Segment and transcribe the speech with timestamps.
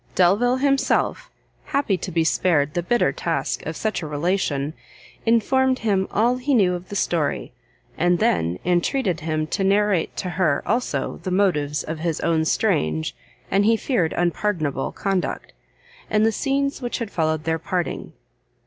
[0.15, 1.29] Delvile himself,
[1.65, 4.73] happy to be spared the bitter task of such a relation,
[5.27, 7.53] informed him all he knew of the story,
[7.99, 13.15] and then entreated him to narrate to her also the motives of his own strange,
[13.51, 15.53] and he feared unpardonable conduct,
[16.09, 18.13] and the scenes which had followed their parting.